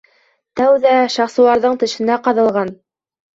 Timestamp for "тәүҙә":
0.61-0.93